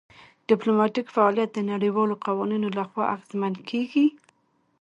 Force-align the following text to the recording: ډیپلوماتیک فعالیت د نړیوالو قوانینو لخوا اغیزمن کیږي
ډیپلوماتیک 0.49 1.07
فعالیت 1.15 1.49
د 1.53 1.59
نړیوالو 1.71 2.19
قوانینو 2.25 2.67
لخوا 2.77 3.03
اغیزمن 3.15 3.53
کیږي 3.69 4.05